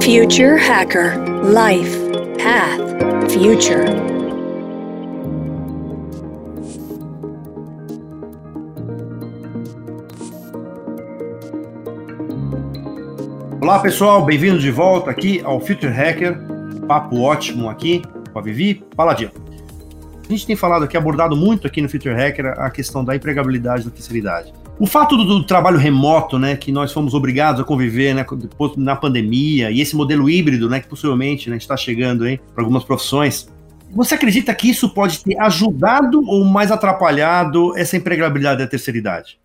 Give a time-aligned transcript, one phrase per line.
[0.00, 1.98] Future Hacker Life
[2.38, 3.84] Path Future.
[13.60, 16.38] Olá pessoal, bem-vindos de volta aqui ao Future Hacker.
[16.86, 18.02] Papo ótimo aqui
[18.32, 19.32] com a Vivi Paladino.
[20.26, 23.84] A gente tem falado aqui, abordado muito aqui no Future Hacker a questão da empregabilidade
[23.84, 24.18] da terceira
[24.78, 28.26] O fato do, do, trabalho remoto, né, que nós fomos obrigados a conviver, né,
[28.76, 33.48] na pandemia, e esse modelo híbrido, né, que possivelmente né, está chegando para algumas profissões,
[33.90, 39.38] você acredita que isso pode ter ajudado ou mais atrapalhado essa empregabilidade da terceira idade?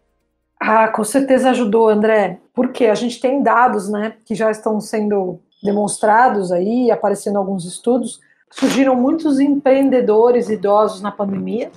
[0.60, 5.40] Ah, com certeza ajudou, André, porque a gente tem dados, né, que já estão sendo
[5.62, 8.20] demonstrados aí, aparecendo alguns estudos.
[8.50, 11.72] Surgiram muitos empreendedores idosos na pandemia,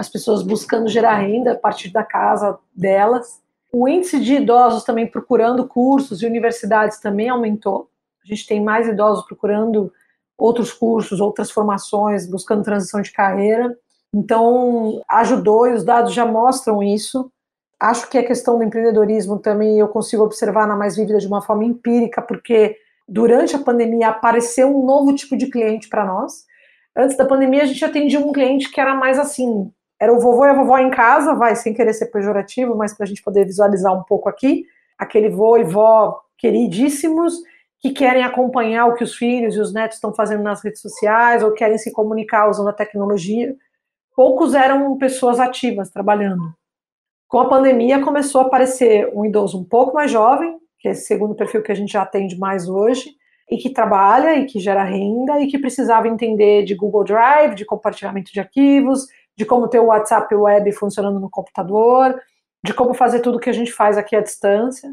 [0.00, 3.38] as pessoas buscando gerar renda a partir da casa delas.
[3.70, 7.90] O índice de idosos também procurando cursos e universidades também aumentou.
[8.24, 9.92] A gente tem mais idosos procurando
[10.38, 13.76] outros cursos, outras formações, buscando transição de carreira.
[14.14, 17.30] Então, ajudou e os dados já mostram isso.
[17.78, 21.42] Acho que a questão do empreendedorismo também eu consigo observar na Mais Vívida de uma
[21.42, 22.74] forma empírica, porque
[23.06, 26.46] durante a pandemia apareceu um novo tipo de cliente para nós.
[26.96, 29.70] Antes da pandemia, a gente atendia um cliente que era mais assim:
[30.00, 33.04] era o vovô e a vovó em casa, vai, sem querer ser pejorativo, mas para
[33.04, 34.64] a gente poder visualizar um pouco aqui,
[34.98, 37.34] aquele vô e vó queridíssimos
[37.78, 41.42] que querem acompanhar o que os filhos e os netos estão fazendo nas redes sociais
[41.42, 43.54] ou querem se comunicar usando a tecnologia.
[44.16, 46.52] Poucos eram pessoas ativas trabalhando
[47.30, 51.06] com a pandemia começou a aparecer um idoso um pouco mais jovem, que é esse
[51.06, 53.14] segundo perfil que a gente já atende mais hoje,
[53.48, 57.64] e que trabalha e que gera renda e que precisava entender de Google Drive, de
[57.64, 59.06] compartilhamento de arquivos,
[59.40, 62.20] de como ter o WhatsApp web funcionando no computador,
[62.62, 64.92] de como fazer tudo que a gente faz aqui à distância.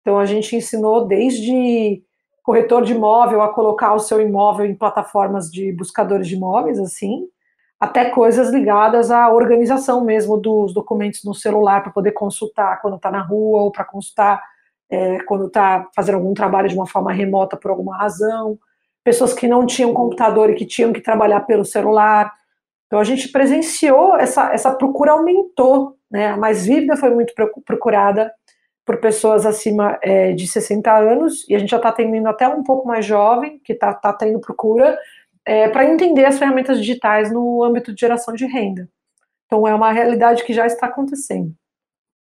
[0.00, 2.02] Então a gente ensinou desde
[2.42, 7.26] corretor de imóvel a colocar o seu imóvel em plataformas de buscadores de imóveis, assim,
[7.78, 13.10] até coisas ligadas à organização mesmo dos documentos no celular para poder consultar quando está
[13.10, 14.42] na rua ou para consultar
[14.88, 18.58] é, quando está fazendo algum trabalho de uma forma remota por alguma razão.
[19.04, 22.32] Pessoas que não tinham computador e que tinham que trabalhar pelo celular.
[22.92, 26.28] Então a gente presenciou essa, essa procura aumentou, né?
[26.28, 27.32] A mais vívida foi muito
[27.64, 28.30] procurada
[28.84, 32.62] por pessoas acima é, de 60 anos e a gente já está atendendo até um
[32.62, 34.94] pouco mais jovem que está tá tendo procura
[35.46, 38.86] é, para entender as ferramentas digitais no âmbito de geração de renda.
[39.46, 41.50] Então, é uma realidade que já está acontecendo.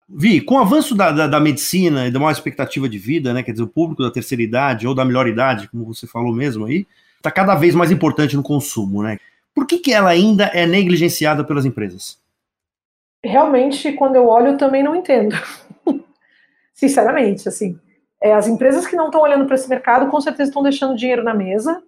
[0.09, 3.45] Vi, com o avanço da, da, da, medicina e da maior expectativa de vida, né,
[3.45, 6.67] quer dizer, o público da terceira idade ou da melhor idade, como você falou mesmo
[6.67, 6.89] aí,
[7.19, 9.17] está cada vez mais importante no consumo, né?
[9.57, 12.19] Por que, que ela ainda é negligenciada pelas empresas?
[13.25, 15.35] Realmente, quando eu olho, eu também não entendo.
[16.75, 17.81] Sinceramente, assim.
[18.21, 21.25] É, as empresas que não estão olhando para esse mercado, com certeza estão deixando dinheiro
[21.25, 21.83] na mesa,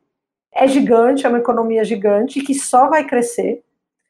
[0.50, 3.62] é gigante, é uma economia gigante que só vai crescer.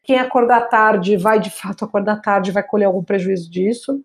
[0.04, 4.00] Quem acordar tarde vai de fato acordar tarde, vai colher algum prejuízo disso.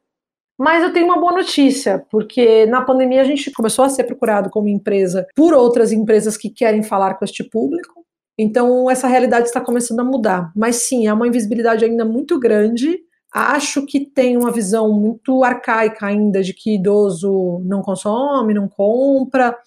[0.58, 4.50] Mas eu tenho uma boa notícia, porque na pandemia a gente começou a ser procurado
[4.50, 8.03] como empresa por outras empresas que querem falar com este público.
[8.38, 10.52] Então essa realidade está começando a mudar.
[10.56, 13.00] Mas sim, é uma invisibilidade ainda muito grande.
[13.34, 19.58] Acho que tem uma visão muito arcaica ainda de que idoso não consome, não compra,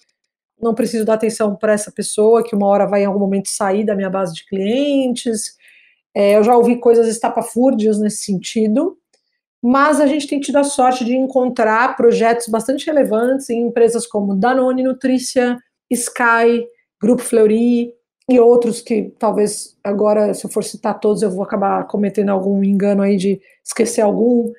[0.61, 3.85] não preciso dar atenção para essa pessoa que uma hora vai em algum momento sair
[3.85, 5.55] da minha base de clientes.
[6.15, 8.97] É, eu já ouvi coisas estapafúrdias nesse sentido,
[9.61, 14.35] mas a gente tem tido a sorte de encontrar projetos bastante relevantes em empresas como
[14.35, 15.57] Danone Nutrícia,
[15.91, 16.65] Sky,
[17.01, 17.93] Grupo Fleury
[18.29, 22.63] e outros que talvez agora, se eu for citar todos, eu vou acabar cometendo algum
[22.63, 24.51] engano aí de esquecer algum.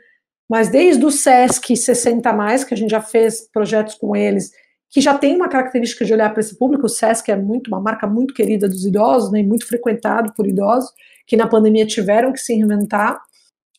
[0.49, 4.53] Mas desde o SESC 60 mais, que a gente já fez projetos com eles,
[4.91, 6.87] que já tem uma característica de olhar para esse público.
[6.87, 10.91] O Sesc é muito uma marca muito querida dos idosos, né, muito frequentado por idosos,
[11.27, 13.21] que na pandemia tiveram que se reinventar,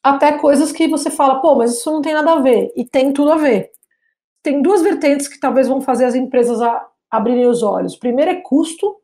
[0.04, 3.12] até coisas que você fala, pô, mas isso não tem nada a ver, e tem
[3.12, 3.72] tudo a ver.
[4.42, 6.60] Tem duas vertentes que talvez vão fazer as empresas
[7.12, 7.98] abrirem os olhos.
[7.98, 8.96] Primeiro é custo,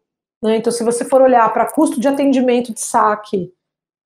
[0.45, 0.57] né?
[0.57, 3.51] Então, se você for olhar para custo de atendimento de saque,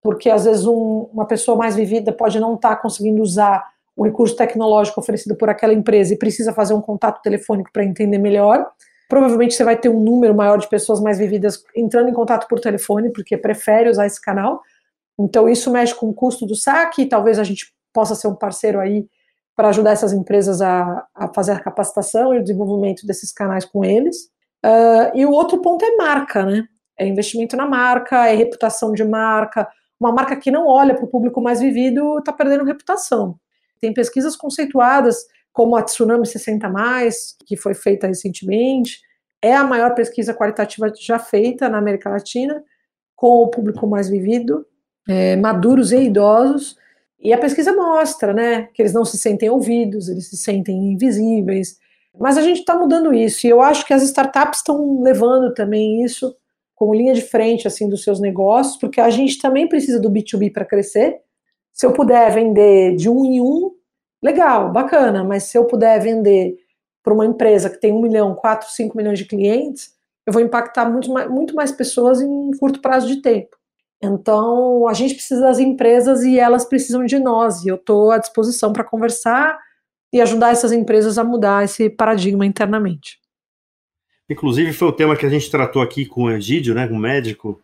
[0.01, 3.63] porque às vezes um, uma pessoa mais vivida pode não estar tá conseguindo usar
[3.95, 8.17] o recurso tecnológico oferecido por aquela empresa e precisa fazer um contato telefônico para entender
[8.17, 8.65] melhor.
[9.09, 12.59] Provavelmente você vai ter um número maior de pessoas mais vividas entrando em contato por
[12.59, 14.61] telefone, porque prefere usar esse canal.
[15.19, 18.35] Então, isso mexe com o custo do saque, e talvez a gente possa ser um
[18.35, 19.05] parceiro aí
[19.55, 23.83] para ajudar essas empresas a, a, fazer a capacitação e o desenvolvimento desses canais com
[23.83, 24.29] eles.
[24.65, 26.67] Uh, e o outro ponto é marca, né?
[26.97, 29.67] É investimento na marca, é reputação de marca.
[29.99, 33.39] Uma marca que não olha para o público mais vivido está perdendo reputação.
[33.79, 35.17] Tem pesquisas conceituadas,
[35.51, 36.69] como a Tsunami 60,
[37.45, 38.99] que foi feita recentemente,
[39.41, 42.63] é a maior pesquisa qualitativa já feita na América Latina,
[43.15, 44.65] com o público mais vivido,
[45.07, 46.77] é, maduros e idosos.
[47.19, 51.77] E a pesquisa mostra, né, que eles não se sentem ouvidos, eles se sentem invisíveis.
[52.17, 56.03] Mas a gente está mudando isso, e eu acho que as startups estão levando também
[56.03, 56.35] isso
[56.75, 60.51] como linha de frente assim dos seus negócios, porque a gente também precisa do B2B
[60.51, 61.19] para crescer.
[61.73, 63.71] Se eu puder vender de um em um,
[64.23, 66.57] legal, bacana, mas se eu puder vender
[67.03, 69.93] para uma empresa que tem um milhão, quatro, cinco milhões de clientes,
[70.25, 73.57] eu vou impactar muito mais, muito mais pessoas em um curto prazo de tempo.
[74.01, 78.17] Então, a gente precisa das empresas e elas precisam de nós, e eu estou à
[78.17, 79.59] disposição para conversar
[80.11, 83.19] e ajudar essas empresas a mudar esse paradigma internamente.
[84.29, 86.99] Inclusive, foi o tema que a gente tratou aqui com o Egídio, né, com o
[86.99, 87.59] médico,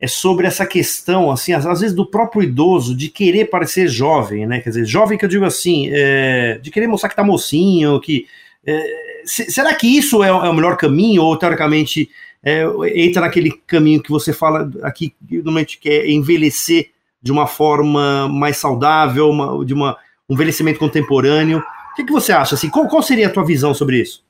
[0.00, 4.60] é sobre essa questão, assim, às, vezes do próprio idoso de querer parecer jovem, né?
[4.60, 8.26] Quer dizer, jovem que eu digo assim, é, de querer mostrar que tá mocinho, que
[8.66, 8.82] é,
[9.26, 12.10] será que isso é, é, o melhor caminho, ou teoricamente
[12.42, 12.64] é,
[12.94, 16.90] entra naquele caminho que você fala aqui, normalmente, que é envelhecer
[17.22, 21.62] de uma forma mais saudável, uma, de uma, um envelhecimento contemporâneo?
[21.92, 22.54] O que, que você acha?
[22.54, 24.24] Assim, qual, qual seria a tua visão sobre isso?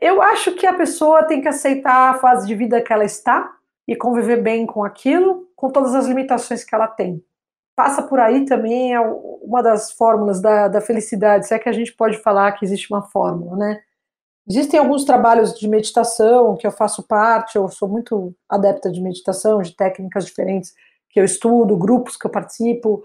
[0.00, 3.56] Eu acho que a pessoa tem que aceitar a fase de vida que ela está
[3.88, 7.22] e conviver bem com aquilo, com todas as limitações que ela tem
[7.74, 11.72] passa por aí também é uma das fórmulas da, da felicidade, se é que a
[11.72, 13.80] gente pode falar que existe uma fórmula, né?
[14.48, 19.62] Existem alguns trabalhos de meditação que eu faço parte, eu sou muito adepta de meditação,
[19.62, 20.74] de técnicas diferentes
[21.08, 23.02] que eu estudo, grupos que eu participo,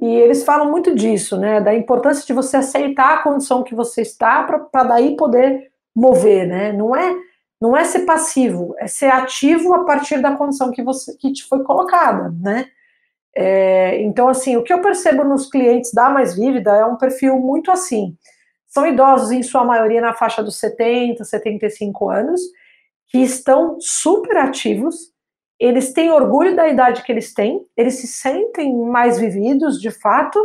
[0.00, 1.60] e eles falam muito disso, né?
[1.60, 6.72] Da importância de você aceitar a condição que você está para daí poder mover, né?
[6.72, 7.16] Não é
[7.60, 11.44] não é ser passivo, é ser ativo a partir da condição que você que te
[11.44, 12.66] foi colocada, né?
[13.34, 17.38] É, então, assim, o que eu percebo nos clientes da Mais Vívida é um perfil
[17.38, 18.16] muito assim.
[18.66, 22.40] São idosos, em sua maioria, na faixa dos 70, 75 anos,
[23.06, 25.12] que estão super ativos,
[25.58, 30.38] eles têm orgulho da idade que eles têm, eles se sentem mais vividos, de fato,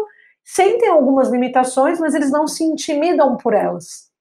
[0.44, 4.12] sentem algumas limitações, mas eles não se intimidam por elas.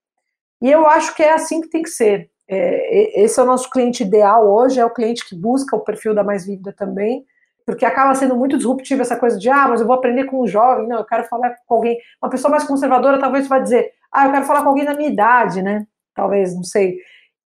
[0.60, 2.30] E eu acho que é assim que tem que ser.
[2.48, 6.14] É, esse é o nosso cliente ideal hoje, é o cliente que busca o perfil
[6.14, 7.24] da Mais Vívida também,
[7.64, 10.46] porque acaba sendo muito disruptivo essa coisa de, ah, mas eu vou aprender com um
[10.46, 14.26] jovem, não, eu quero falar com alguém, uma pessoa mais conservadora talvez vai dizer, ah,
[14.26, 16.98] eu quero falar com alguém da minha idade, né, talvez, não sei.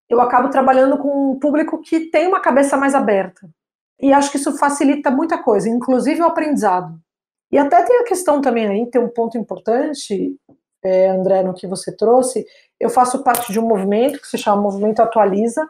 [0.09, 3.47] Eu acabo trabalhando com um público que tem uma cabeça mais aberta,
[3.99, 6.99] e acho que isso facilita muita coisa, inclusive o aprendizado.
[7.51, 10.35] E até tem a questão também aí, tem um ponto importante,
[10.83, 12.45] é, André, no que você trouxe,
[12.79, 15.67] eu faço parte de um movimento que se chama Movimento Atualiza,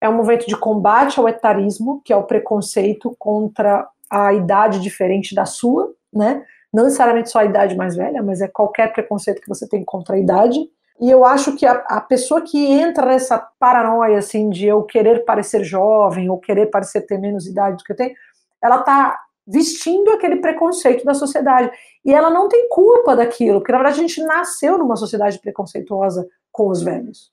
[0.00, 5.34] é um movimento de combate ao etarismo, que é o preconceito contra a idade diferente
[5.34, 6.44] da sua, né?
[6.72, 10.16] Não necessariamente só a idade mais velha, mas é qualquer preconceito que você tem contra
[10.16, 10.58] a idade.
[11.00, 15.24] E eu acho que a, a pessoa que entra nessa paranoia, assim, de eu querer
[15.24, 18.14] parecer jovem ou querer parecer ter menos idade do que eu tenho,
[18.62, 21.70] ela tá vestindo aquele preconceito da sociedade.
[22.04, 26.26] E ela não tem culpa daquilo, porque na verdade a gente nasceu numa sociedade preconceituosa
[26.52, 27.28] com os velhos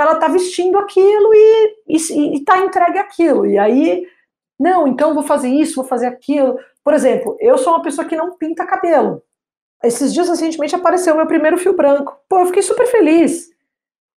[0.00, 3.46] ela está vestindo aquilo e está entregue aquilo.
[3.46, 4.06] E aí,
[4.58, 6.58] não, então vou fazer isso, vou fazer aquilo.
[6.82, 9.22] Por exemplo, eu sou uma pessoa que não pinta cabelo.
[9.82, 12.16] Esses dias recentemente apareceu meu primeiro fio branco.
[12.28, 13.50] Pô, eu fiquei super feliz.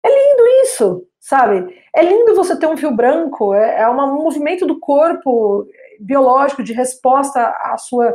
[0.04, 1.82] É lindo isso, sabe?
[1.94, 5.66] É lindo você ter um fio branco, é, é um movimento do corpo
[5.98, 8.14] biológico de resposta à sua,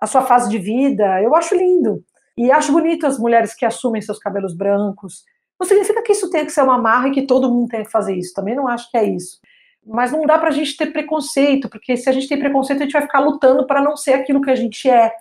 [0.00, 1.20] à sua fase de vida.
[1.22, 2.02] Eu acho lindo.
[2.38, 5.24] E acho bonito as mulheres que assumem seus cabelos brancos,
[5.58, 7.90] não significa que isso tenha que ser uma marra e que todo mundo tenha que
[7.90, 8.34] fazer isso.
[8.34, 9.40] Também não acho que é isso.
[9.84, 12.84] Mas não dá para a gente ter preconceito, porque se a gente tem preconceito, a
[12.84, 15.12] gente vai ficar lutando para não ser aquilo que a gente é.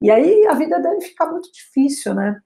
[0.00, 2.40] E aí a vida deve ficar muito difícil, né?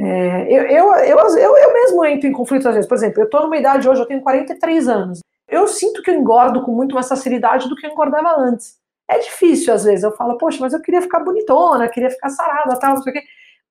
[0.00, 2.88] É, eu, eu, eu, eu, eu mesmo entro em conflito às vezes.
[2.88, 5.20] Por exemplo, eu estou numa idade hoje, eu tenho 43 anos.
[5.48, 8.78] Eu sinto que eu engordo com muito mais facilidade do que eu engordava antes.
[9.08, 10.02] É difícil às vezes.
[10.04, 13.14] Eu falo, poxa, mas eu queria ficar bonitona, queria ficar sarada, tal, não sei o
[13.14, 13.22] quê.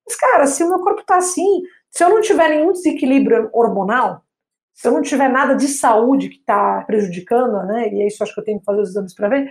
[0.06, 4.22] Mas, cara, se o meu corpo tá assim, se eu não tiver nenhum desequilíbrio hormonal,
[4.72, 7.88] se eu não tiver nada de saúde que está prejudicando, né?
[7.92, 9.48] E é isso acho que eu tenho que fazer os exames para ver.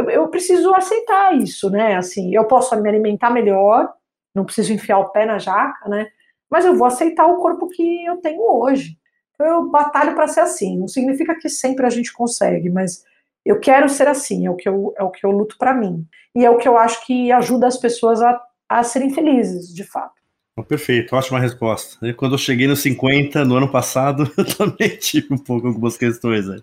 [0.00, 1.96] Eu, eu, preciso aceitar isso, né?
[1.96, 3.92] Assim, eu posso me alimentar melhor,
[4.34, 6.08] não preciso enfiar o pé na jaca, né?
[6.50, 8.96] Mas eu vou aceitar o corpo que eu tenho hoje.
[9.34, 10.78] Então eu batalho para ser assim.
[10.78, 13.04] Não significa que sempre a gente consegue, mas
[13.44, 14.46] eu quero ser assim.
[14.46, 16.06] É o que eu, é o que eu luto para mim.
[16.34, 19.84] E é o que eu acho que ajuda as pessoas a, a serem felizes, de
[19.84, 20.20] fato.
[20.68, 22.12] Perfeito, ótima resposta.
[22.14, 26.46] Quando eu cheguei nos 50 no ano passado, eu também tive um pouco algumas questões.
[26.46, 26.58] Né?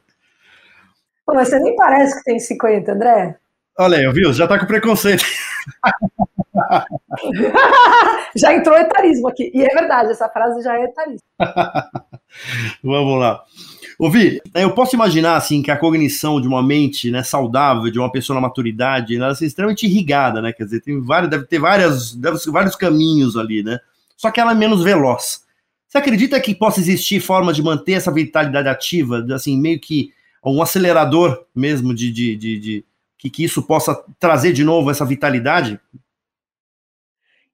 [1.27, 3.35] Pô, mas você nem parece que tem 50, André.
[3.77, 4.31] Olha aí, viu?
[4.31, 5.23] Já tá com preconceito.
[8.33, 9.51] já entrou etarismo aqui.
[9.53, 11.19] E é verdade, essa frase já é etarismo.
[12.81, 13.43] Vamos lá.
[13.99, 18.11] Ouvi, eu posso imaginar assim que a cognição de uma mente né, saudável, de uma
[18.11, 20.53] pessoa na maturidade, ela é extremamente irrigada, né?
[20.53, 23.79] Quer dizer, tem vários, deve ter várias, deve ter vários caminhos ali, né?
[24.15, 25.43] Só que ela é menos veloz.
[25.89, 30.15] Você acredita que possa existir forma de manter essa vitalidade ativa, assim, meio que
[30.45, 32.85] um acelerador mesmo de, de, de, de
[33.17, 35.79] que, que isso possa trazer de novo essa vitalidade?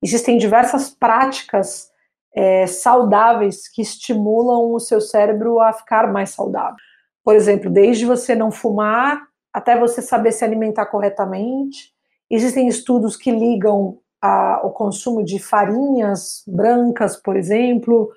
[0.01, 1.89] Existem diversas práticas
[2.35, 6.75] é, saudáveis que estimulam o seu cérebro a ficar mais saudável.
[7.23, 11.93] Por exemplo, desde você não fumar até você saber se alimentar corretamente.
[12.29, 18.11] Existem estudos que ligam a, o consumo de farinhas brancas, por exemplo,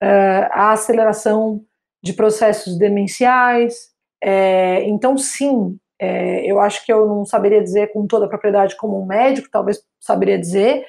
[0.00, 1.62] é, a aceleração
[2.02, 3.90] de processos demenciais.
[4.20, 8.76] É, então, sim, é, eu acho que eu não saberia dizer com toda a propriedade
[8.76, 10.84] como um médico, talvez saberia dizer,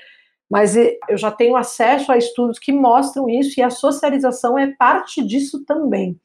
[0.50, 5.24] mas eu já tenho acesso a estudos que mostram isso e a socialização é parte
[5.26, 6.20] disso também.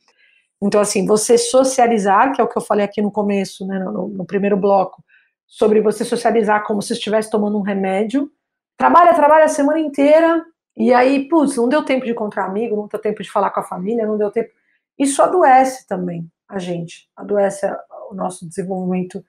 [0.63, 4.09] Então, assim, você socializar, que é o que eu falei aqui no começo, né, no,
[4.09, 5.05] no primeiro bloco,
[5.47, 8.31] sobre você socializar como se estivesse tomando um remédio,
[8.77, 10.43] trabalha, trabalha a semana inteira,
[10.77, 13.61] e aí, putz, não deu tempo de encontrar amigo, não deu tempo de falar com
[13.61, 14.51] a família, não deu tempo.
[14.99, 17.67] Isso adoece também a gente, adoece
[18.11, 19.25] o nosso desenvolvimento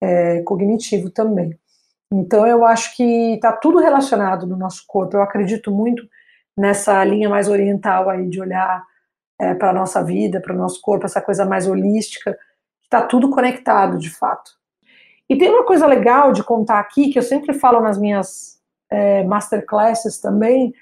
[0.00, 1.58] é, cognitivo também.
[2.12, 5.16] Então, eu acho que está tudo relacionado no nosso corpo.
[5.16, 6.08] Eu acredito muito
[6.56, 8.82] nessa linha mais oriental aí de olhar
[9.38, 12.36] é, para a nossa vida, para o nosso corpo, essa coisa mais holística,
[12.82, 14.50] está tudo conectado, de fato.
[15.28, 18.58] E tem uma coisa legal de contar aqui, que eu sempre falo nas minhas
[18.90, 20.74] é, masterclasses também,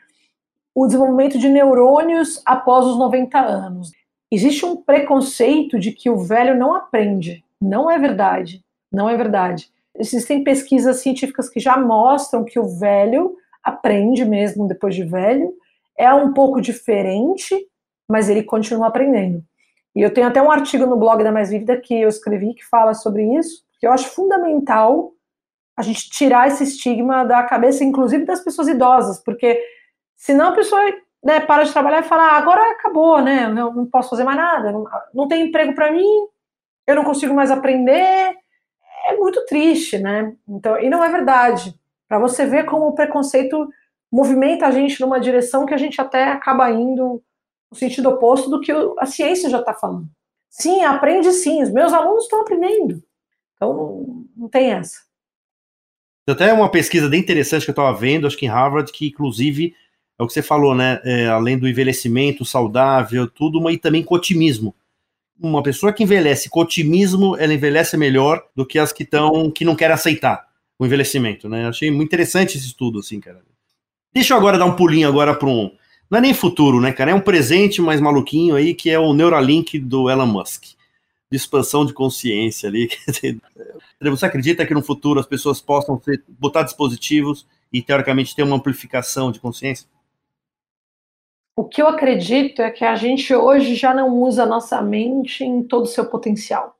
[0.74, 3.90] o desenvolvimento de neurônios após os 90 anos.
[4.30, 7.44] Existe um preconceito de que o velho não aprende.
[7.60, 8.62] Não é verdade.
[8.92, 9.70] Não é verdade.
[9.98, 15.52] Existem pesquisas científicas que já mostram que o velho aprende mesmo depois de velho,
[15.98, 17.66] é um pouco diferente,
[18.08, 19.42] mas ele continua aprendendo.
[19.94, 22.64] E eu tenho até um artigo no blog da Mais Vívida que eu escrevi que
[22.64, 25.12] fala sobre isso, que eu acho fundamental
[25.76, 29.60] a gente tirar esse estigma da cabeça, inclusive das pessoas idosas, porque
[30.16, 30.80] senão a pessoa
[31.26, 34.36] né, para de trabalhar e fala, ah, agora acabou, né, não, não posso fazer mais
[34.36, 36.06] nada, não, não tem emprego para mim,
[36.86, 38.36] eu não consigo mais aprender,
[39.08, 40.32] é muito triste, né?
[40.48, 41.74] Então, e não é verdade.
[42.08, 43.68] Para você ver como o preconceito
[44.10, 47.20] movimenta a gente numa direção que a gente até acaba indo
[47.70, 50.08] no sentido oposto do que a ciência já está falando.
[50.48, 53.02] Sim, aprende sim, os meus alunos estão aprendendo.
[53.56, 55.00] Então, não tem essa.
[56.28, 59.74] Até uma pesquisa bem interessante que eu estava vendo, acho que em Harvard, que inclusive
[60.18, 61.00] é o que você falou, né?
[61.04, 64.74] É, além do envelhecimento saudável, tudo, mas também com otimismo
[65.40, 69.64] uma pessoa que envelhece com otimismo, ela envelhece melhor do que as que estão que
[69.64, 70.46] não querem aceitar
[70.78, 71.66] o envelhecimento, né?
[71.66, 73.42] Achei muito interessante esse estudo, assim, cara.
[74.12, 75.70] Deixa eu agora dar um pulinho agora para um.
[76.10, 77.10] Não é nem futuro, né, cara?
[77.10, 80.64] É um presente mais maluquinho aí, que é o Neuralink do Elon Musk.
[81.30, 82.88] De expansão de consciência ali.
[84.00, 89.32] Você acredita que no futuro as pessoas possam botar dispositivos e, teoricamente, ter uma amplificação
[89.32, 89.88] de consciência?
[91.58, 95.42] O que eu acredito é que a gente hoje já não usa a nossa mente
[95.42, 96.76] em todo o seu potencial.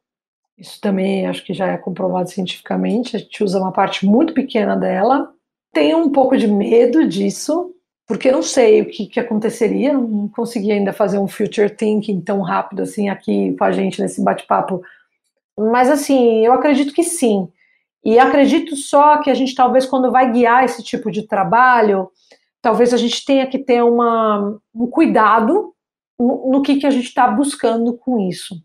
[0.59, 3.17] Isso também acho que já é comprovado cientificamente.
[3.17, 5.33] A gente usa uma parte muito pequena dela.
[5.73, 7.75] Tenho um pouco de medo disso,
[8.07, 9.95] porque não sei o que, que aconteceria.
[9.95, 14.23] Não consegui ainda fazer um future thinking tão rápido assim aqui com a gente nesse
[14.23, 14.83] bate-papo.
[15.59, 17.49] Mas assim, eu acredito que sim.
[18.05, 22.11] E acredito só que a gente talvez quando vai guiar esse tipo de trabalho,
[22.67, 25.73] talvez a gente tenha que ter uma, um cuidado
[26.19, 28.57] no, no que, que a gente está buscando com isso.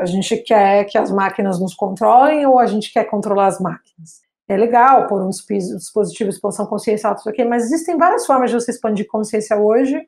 [0.00, 4.20] A gente quer que as máquinas nos controlem ou a gente quer controlar as máquinas?
[4.46, 8.60] É legal pôr um dispositivo de expansão consciencial, tudo aqui, mas existem várias formas de
[8.60, 9.98] você expandir consciência hoje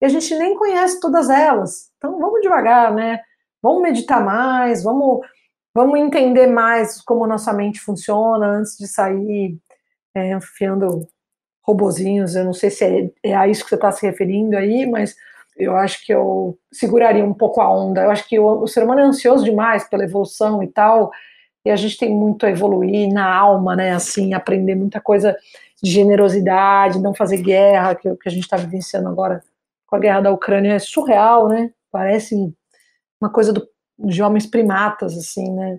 [0.00, 1.90] e a gente nem conhece todas elas.
[1.96, 3.18] Então vamos devagar, né?
[3.60, 5.26] Vamos meditar mais, vamos,
[5.74, 9.58] vamos entender mais como nossa mente funciona antes de sair
[10.14, 11.08] é, enfiando
[11.62, 14.86] robozinhos, eu não sei se é, é a isso que você está se referindo aí,
[14.86, 15.16] mas
[15.56, 18.02] eu acho que eu seguraria um pouco a onda.
[18.02, 21.10] Eu acho que o, o, ser humano é ansioso demais pela evolução e tal,
[21.64, 23.92] e a gente tem muito a evoluir na alma, né?
[23.92, 25.36] Assim, aprender muita coisa
[25.82, 29.42] de generosidade, não fazer guerra, que, que a gente está vivenciando agora
[29.86, 31.70] com a guerra da Ucrânia é surreal, né?
[31.90, 32.34] Parece
[33.20, 35.78] uma coisa do, de homens primatas, assim, né?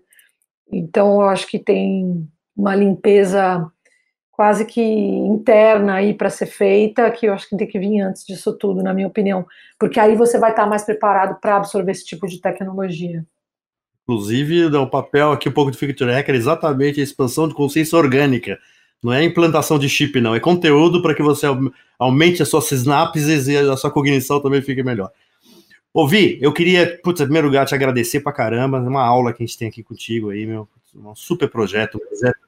[0.71, 3.69] Então, eu acho que tem uma limpeza
[4.33, 8.25] quase que interna aí para ser feita, que eu acho que tem que vir antes
[8.25, 9.45] disso tudo, na minha opinião,
[9.79, 13.23] porque aí você vai estar mais preparado para absorver esse tipo de tecnologia.
[14.03, 18.59] Inclusive, o papel aqui um pouco do Hacker é exatamente a expansão de consciência orgânica,
[19.03, 20.33] Não é implantação de chip, não.
[20.33, 21.45] É conteúdo para que você
[21.99, 25.11] aumente as suas sinapses e a sua cognição também fique melhor.
[25.93, 28.79] Ouvi, eu queria, putz, em primeiro lugar, te agradecer pra caramba.
[28.79, 30.67] Uma aula que a gente tem aqui contigo aí, meu.
[30.95, 32.01] Um super projeto.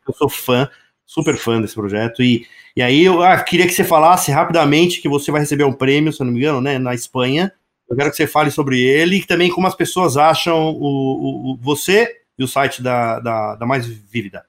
[0.07, 0.69] Eu sou fã,
[1.05, 2.23] super fã desse projeto.
[2.23, 2.45] E,
[2.75, 6.11] e aí eu ah, queria que você falasse rapidamente que você vai receber um prêmio,
[6.11, 7.51] se não me engano, né, na Espanha.
[7.87, 11.51] Eu quero que você fale sobre ele e também como as pessoas acham o, o,
[11.53, 14.43] o você e o site da, da, da Mais Vívida.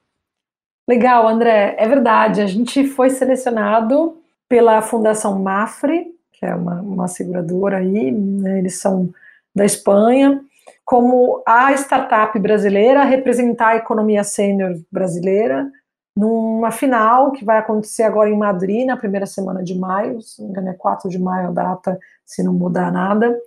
[0.89, 1.75] Legal, André.
[1.77, 2.41] É verdade.
[2.41, 4.17] A gente foi selecionado
[4.49, 9.09] pela Fundação Mafre, que é uma, uma seguradora aí, né, eles são
[9.53, 10.39] da Espanha,
[10.85, 15.69] como a startup brasileira a representar a economia sênior brasileira
[16.17, 20.47] numa final que vai acontecer agora em Madrid, na primeira semana de maio, se não
[20.47, 23.39] me engano é 4 de maio a data, se não mudar nada.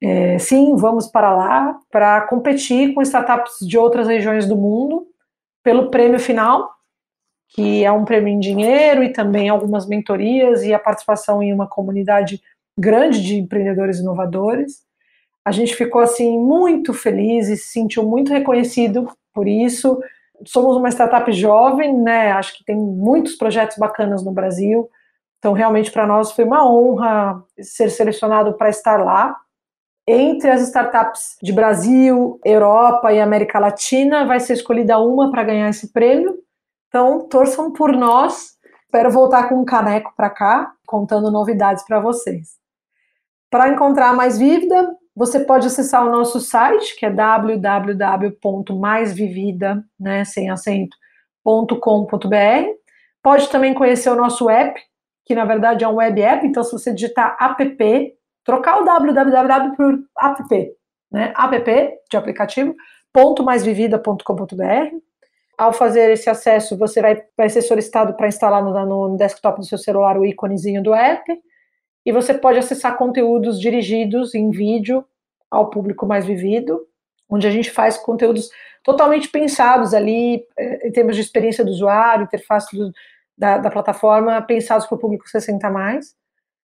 [0.00, 5.06] É, sim, vamos para lá para competir com startups de outras regiões do mundo
[5.62, 6.70] pelo prêmio final,
[7.50, 11.66] que é um prêmio em dinheiro e também algumas mentorias e a participação em uma
[11.66, 12.40] comunidade
[12.78, 14.82] grande de empreendedores inovadores.
[15.44, 20.00] A gente ficou assim muito feliz e se sentiu muito reconhecido por isso.
[20.46, 22.32] Somos uma startup jovem, né?
[22.32, 24.88] Acho que tem muitos projetos bacanas no Brasil.
[25.38, 29.36] Então, realmente para nós foi uma honra ser selecionado para estar lá.
[30.06, 35.68] Entre as startups de Brasil, Europa e América Latina, vai ser escolhida uma para ganhar
[35.68, 36.34] esse prêmio.
[36.88, 38.56] Então, torçam por nós.
[38.84, 42.56] Espero voltar com um caneco para cá, contando novidades para vocês.
[43.50, 50.48] Para encontrar mais Vívida, você pode acessar o nosso site, que é www.maisvivida, né, sem
[50.48, 50.96] acento,
[53.20, 54.80] Pode também conhecer o nosso app,
[55.26, 59.76] que na verdade é um web app, então se você digitar app, trocar o www
[59.76, 60.72] por app,
[61.10, 62.72] né, app de aplicativo,
[63.44, 64.96] .maisvivida.com.br.
[65.58, 69.66] Ao fazer esse acesso, você vai, vai ser solicitado para instalar no, no desktop do
[69.66, 71.24] seu celular o íconezinho do app,
[72.08, 75.04] e você pode acessar conteúdos dirigidos em vídeo
[75.50, 76.86] ao público mais vivido,
[77.28, 78.48] onde a gente faz conteúdos
[78.82, 82.90] totalmente pensados ali, eh, em termos de experiência do usuário, interface do,
[83.36, 86.16] da, da, plataforma, pensados para o público 60 mais.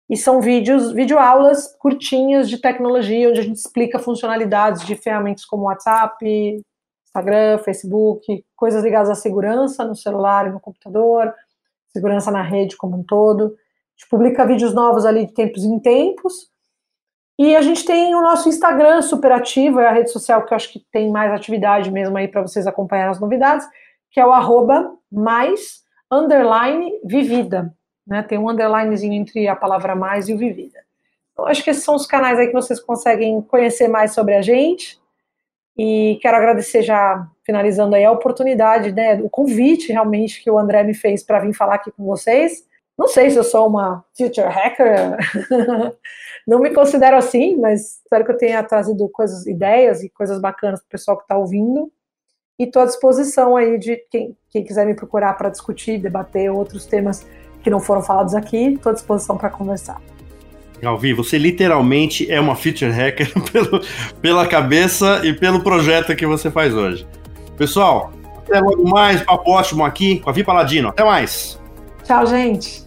[0.10, 5.63] E são vídeos, videoaulas curtinhas de tecnologia, onde a gente explica funcionalidades de ferramentas como
[5.63, 6.62] WhatsApp,
[7.06, 11.34] Instagram, Facebook, coisas ligadas à segurança no celular e no computador,
[11.88, 13.56] segurança na rede como um todo.
[14.02, 16.50] Gente publica vídeos novos ali de tempos em tempos.
[17.38, 20.56] E a gente tem o nosso Instagram super ativo, é a rede social que eu
[20.56, 23.68] acho que tem mais atividade mesmo aí para vocês acompanhar as novidades,
[24.10, 27.74] que é o arroba mais underline vivida.
[28.06, 28.24] Né?
[28.24, 30.80] Tem um underlinezinho entre a palavra mais e o vivida.
[31.32, 34.42] Então, acho que esses são os canais aí que vocês conseguem conhecer mais sobre a
[34.42, 35.00] gente.
[35.78, 40.84] E quero agradecer já, finalizando aí, a oportunidade, né, o convite realmente que o André
[40.84, 42.70] me fez para vir falar aqui com vocês.
[42.97, 45.17] Não sei se eu sou uma future hacker,
[46.47, 50.80] não me considero assim, mas espero que eu tenha trazido coisas, ideias e coisas bacanas
[50.82, 51.91] para o pessoal que está ouvindo.
[52.60, 56.86] E estou à disposição aí de quem, quem quiser me procurar para discutir, debater outros
[56.86, 57.25] temas
[57.63, 59.99] que não foram falados aqui, estou à disposição para conversar.
[60.84, 63.82] Alvi, você literalmente é uma feature hacker pelo,
[64.21, 67.08] pela cabeça e pelo projeto que você faz hoje.
[67.56, 70.89] Pessoal, até logo mais, papo ótimo aqui com a Vi Paladino.
[70.89, 71.61] Até mais.
[72.12, 72.84] Tchau, gente.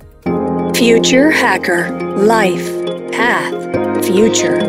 [0.74, 1.88] Future Hacker.
[2.18, 2.70] Life.
[3.10, 4.04] Path.
[4.04, 4.60] Future